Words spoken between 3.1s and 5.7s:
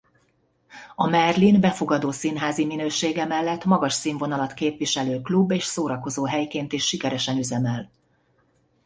mellett magas színvonalat képviselő klub-és